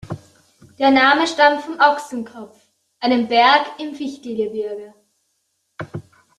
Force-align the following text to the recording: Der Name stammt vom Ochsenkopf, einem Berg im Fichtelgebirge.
Der 0.79 0.89
Name 0.89 1.27
stammt 1.27 1.61
vom 1.61 1.77
Ochsenkopf, 1.79 2.57
einem 3.01 3.27
Berg 3.27 3.67
im 3.77 3.93
Fichtelgebirge. 3.93 4.95